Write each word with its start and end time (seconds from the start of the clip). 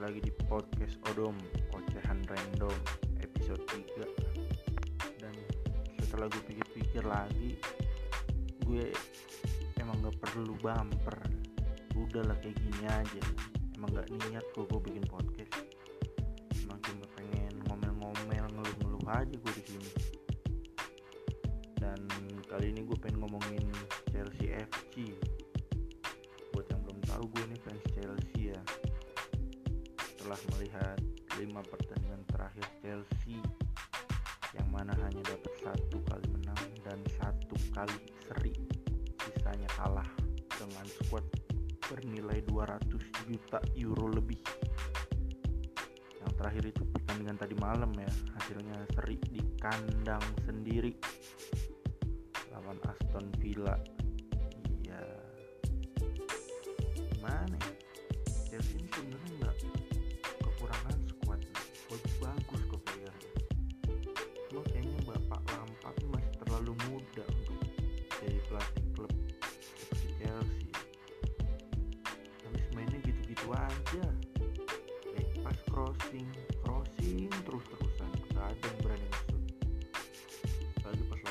lagi 0.00 0.26
di 0.26 0.32
podcast 0.48 0.96
Odom 1.12 1.36
Ocehan 1.76 2.24
Random 2.24 2.72
episode 3.20 3.60
3 3.68 5.20
Dan 5.20 5.34
setelah 6.00 6.24
gue 6.32 6.42
pikir-pikir 6.50 7.04
lagi 7.04 7.60
Gue 8.64 8.88
emang 9.76 10.00
gak 10.00 10.16
perlu 10.24 10.56
bumper. 10.58 11.20
Udahlah 11.94 12.32
kayak 12.40 12.56
gini 12.58 12.84
aja. 12.88 13.22
Emang 13.76 13.92
gak 13.92 14.08
niat 14.08 14.44
kok 14.56 14.64
gue 14.72 14.80
bikin 14.88 15.04
podcast. 15.04 15.68
Emang 16.64 16.80
cuma 16.80 17.04
pengen 17.14 17.54
ngomel-ngomel 17.68 18.44
ngeluh-ngeluh 18.56 19.04
aja 19.04 19.34
gue 19.36 19.52
di 19.52 19.64
sini. 19.68 19.90
Dan 21.76 22.00
kali 22.48 22.72
ini 22.72 22.88
gue 22.88 22.98
pengen 22.98 23.20
ngomongin 23.20 23.68
Chelsea 24.08 24.58
FC 24.58 25.12
tahu 27.20 27.36
gue 27.36 27.52
ini 27.52 27.58
fans 27.60 27.84
Chelsea 27.92 28.48
ya. 28.48 28.60
Setelah 30.00 30.40
melihat 30.56 30.96
lima 31.36 31.60
pertandingan 31.68 32.24
terakhir 32.32 32.64
Chelsea 32.80 33.36
yang 34.56 34.64
mana 34.72 34.96
hanya 35.04 35.20
dapat 35.28 35.52
satu 35.60 36.00
kali 36.08 36.24
menang 36.32 36.64
dan 36.80 36.96
satu 37.20 37.60
kali 37.76 38.00
seri 38.24 38.56
sisanya 39.20 39.68
kalah 39.76 40.08
dengan 40.48 40.88
squad 40.88 41.28
bernilai 41.92 42.40
200 42.48 42.88
juta 43.28 43.60
euro 43.76 44.08
lebih. 44.16 44.40
Yang 46.24 46.32
terakhir 46.40 46.64
itu 46.72 46.82
pertandingan 46.88 47.36
tadi 47.36 47.54
malam 47.60 47.92
ya 48.00 48.08
hasilnya 48.40 48.80
seri 48.96 49.20
di 49.28 49.44
kandang 49.60 50.24
sendiri. 50.48 50.96
Lawan 52.56 52.80
Aston 52.88 53.28
Villa 53.36 53.99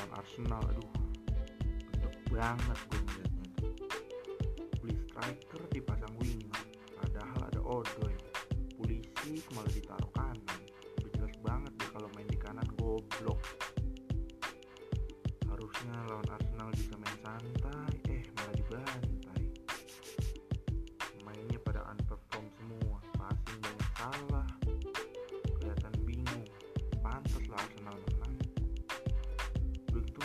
lawan 0.00 0.16
Arsenal 0.16 0.62
aduh. 0.72 0.90
Gendek 1.92 2.16
banget 2.32 2.78
gue 2.88 3.00
ngeliatnya. 3.04 3.46
Tuh 4.56 4.68
beli 4.80 4.96
striker 5.04 5.62
dipasang 5.68 6.14
winger 6.16 6.64
padahal 6.96 7.40
ada 7.52 7.60
Odoi. 7.60 8.16
Polisi 8.80 9.44
malah 9.52 9.68
ditaruh 9.68 10.09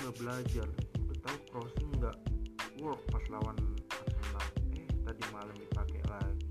nggak 0.06 0.22
belajar. 0.22 0.70
Tahu 1.26 1.38
crossing 1.50 1.90
nggak 1.98 2.14
work 2.78 3.02
pas 3.10 3.26
lawan 3.34 3.58
Arsenal. 3.90 4.46
Eh 4.78 4.86
tadi 5.02 5.24
malam 5.34 5.58
dipakai 5.58 5.98
lagi. 6.06 6.46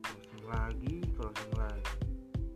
Crossing 0.00 0.44
lagi 0.48 0.94
crossing 1.20 1.52
lagi. 1.60 1.92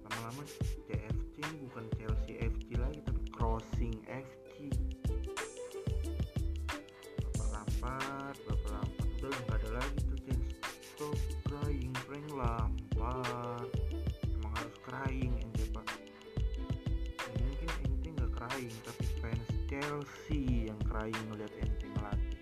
Lama-lama 0.08 0.40
CFC 0.88 1.36
bukan 1.60 1.84
Chelsea 2.00 2.40
FC 2.40 2.80
lagi 2.80 3.04
tapi 3.04 3.20
crossing 3.28 3.92
FC 4.08 4.72
bapak 7.28 7.48
lampar 7.52 8.32
bapak 8.48 8.70
lampar 8.72 9.06
udah 9.20 9.28
nggak 9.36 9.58
ada 9.60 9.68
lagi 9.84 9.98
tuh 10.08 10.18
chance. 10.24 10.48
Stop 10.96 11.20
crying 11.44 11.92
Frank 12.08 12.28
lampar 12.32 13.68
emang 14.32 14.52
harus 14.64 14.76
crying 14.80 15.36
ente 15.44 15.68
pak. 15.76 15.84
Mungkin 17.36 17.68
ente 17.84 18.08
nggak 18.16 18.32
crying 18.32 18.72
tapi 18.80 18.97
Chelsea 19.78 20.66
yang 20.66 20.80
crying 20.90 21.14
ngeliat 21.30 21.54
ente 21.62 21.86
ngelatih 21.86 22.37